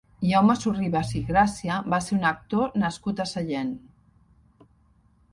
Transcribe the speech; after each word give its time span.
Jaume 0.27 0.53
Sorribas 0.59 1.09
i 1.17 1.19
Garcia 1.25 1.75
va 1.93 1.99
ser 2.05 2.15
un 2.15 2.25
actor 2.29 2.73
nascut 2.85 3.21
a 3.25 3.27
Sallent. 3.33 3.75